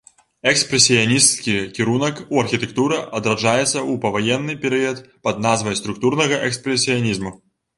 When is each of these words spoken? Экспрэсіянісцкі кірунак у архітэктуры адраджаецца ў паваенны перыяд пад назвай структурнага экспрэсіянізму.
Экспрэсіянісцкі 0.51 1.53
кірунак 1.75 2.15
у 2.37 2.39
архітэктуры 2.43 2.97
адраджаецца 3.19 3.67
ў 3.67 3.93
паваенны 4.07 4.57
перыяд 4.67 5.05
пад 5.29 5.45
назвай 5.51 5.81
структурнага 5.83 6.45
экспрэсіянізму. 6.49 7.37